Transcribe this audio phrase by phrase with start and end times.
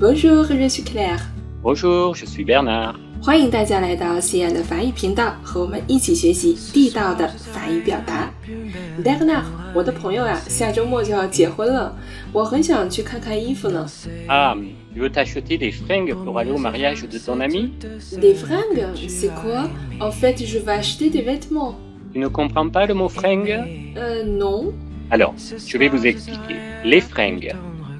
[0.00, 1.20] Bonjour, je suis Claire.
[1.62, 2.96] Bonjour, je suis Bernard.
[3.22, 8.28] 欢迎大家来到西安的法语频道，和我们一起学习地道的法语表达。
[9.04, 11.96] Bernard，我的朋友呀、下周末就要结婚了，
[12.32, 13.86] 我很想去看看衣服呢。
[14.28, 14.56] Ah,
[14.92, 17.72] tu veux t'acheter des fringues pour aller au mariage de ton ami
[18.20, 19.68] Des fringues, c'est quoi
[20.00, 21.76] En fait, je vais acheter des vêtements.
[22.12, 24.72] Tu ne comprends pas le mot fringue Euh, non.
[25.10, 26.56] Alors, je vais vous expliquer.
[26.84, 27.54] Les fringues,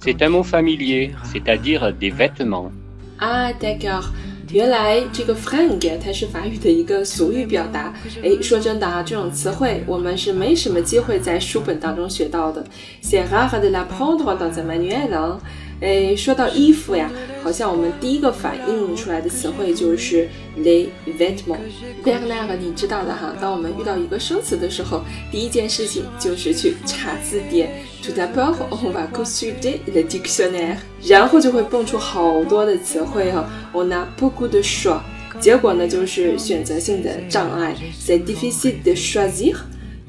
[0.00, 2.70] c'est un mot familier, c'est-à-dire des vêtements.
[3.18, 4.04] 啊，d'accord。
[4.52, 7.92] 原来这个 fringue 它是法语的一个俗语表达。
[8.22, 12.64] 诶，说真的啊，这种词汇我们是没什么机会在书本当中学到的。
[13.02, 15.40] C'est rare de l'apprendre dans un manuel 啊。
[15.81, 17.11] 诶，说到衣服呀，
[17.43, 21.57] 好像我们第一个反应出来的词汇就是 les vêtements。
[22.05, 27.83] Bernard，你知道的哈，当我们遇到一个生词的时候，第一件事情就是去查字典。
[28.03, 33.49] Tout d'abord, on va consulter le dictionnaire，然后就会蹦出好多的词汇哈。
[33.73, 35.01] On a beaucoup de choix，
[35.39, 39.55] 结果呢就是选择性的障碍，c'est difficile de choisir，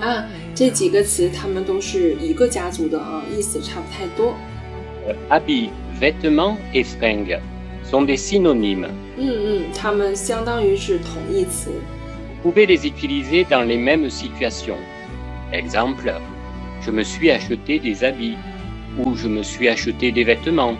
[0.00, 4.34] 啊，这几个词它们都是一个家族的啊，意思差不太多。
[5.06, 7.38] Euh, habits, vêtements et fringues
[7.84, 8.86] sont des synonymes.
[9.16, 11.70] 嗯嗯，它们相当于是同义词。
[12.42, 14.76] Vous pouvez les utiliser dans les mêmes situations.
[15.52, 16.12] Exemple,
[16.82, 18.36] je me suis acheté des habits
[18.98, 20.76] ou je me suis acheté des vêtements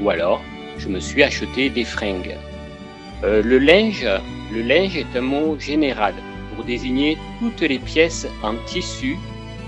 [0.00, 0.40] ou alors
[0.78, 2.34] je me suis acheté des fringues.
[3.24, 4.06] Euh, le linge,
[4.52, 6.14] le linge est un mot général
[6.60, 9.16] pour désigner toutes les pièces en tissu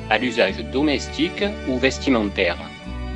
[0.08, 2.56] à l'usage domestique ou vestimentaire.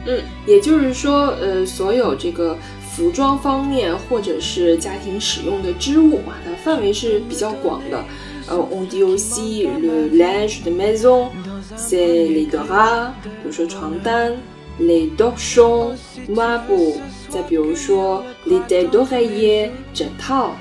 [0.05, 2.59] 嗯，也就是说，呃，所有这个
[2.91, 8.05] 服装方面或者是家庭使用的织物啊，它范围是比较广的。
[8.49, 11.29] 呃，on dit aussi le linge de maison,
[11.77, 14.33] c'est les draps，比如说床单，
[14.81, 15.95] les torchons，
[16.29, 20.57] 抹布，再比如说 les têtes d'oreiller，枕套。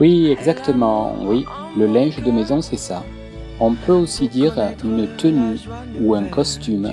[0.00, 1.44] Oui, exactement, oui.
[1.76, 3.02] Le linge de maison, c'est ça.
[3.60, 5.58] On peut aussi dire une tenue
[6.00, 6.92] ou un costume.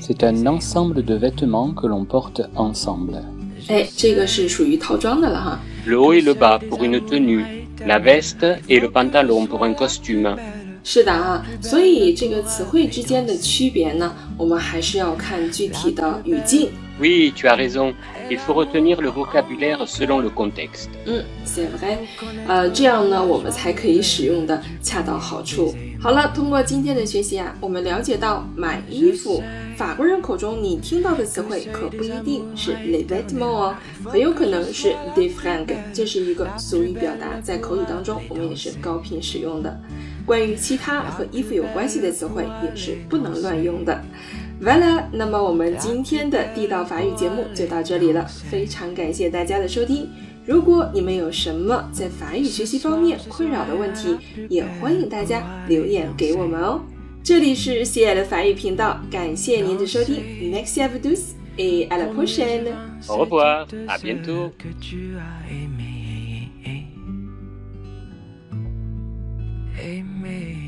[0.00, 3.22] C'est un ensemble de vêtements que l'on porte ensemble.
[3.68, 5.60] 哎，这个是属于套装的了哈。
[5.86, 7.44] Le haut et le bas pour une tenue,
[7.86, 10.36] la veste et le pantalon pour un costume.
[10.82, 16.70] 是的啊，所以这个词汇之间的区别呢，我们还是要看具体的语境。
[16.99, 17.93] Oui, tu as raison.
[18.29, 21.97] Il faut retenir le vocabulaire selon le context 嗯，c'est vrai，
[22.47, 25.75] 呃，这样呢，我们才可以使用的恰到好处。
[26.01, 29.43] 好了，通过今天的学习啊，我们了解到买衣服，
[29.77, 33.75] 法国人口中你听到的词汇可不一定是 le vêtement 哦，
[34.05, 39.79] 很有可能是 des fringues，这是一个俗语表达，在口语当中我们也是高频使用的。
[40.25, 44.01] 关于其他和衣服有关系的词汇也是不能乱用的。
[44.61, 50.09] 完了，那么我们今天的地道法语节目就到这里了，非常感谢大家的收听。
[50.45, 54.15] 如果你们有什么在法语学习方面困扰的问题，
[54.49, 56.81] 也欢迎大家留言给我们哦。
[57.23, 62.67] 这里是西爱的法语频道，感谢您的收听，Merci à vous tous et à la prochaine。
[63.07, 64.51] Au revoir, à bientôt.
[69.77, 70.64] Aimé.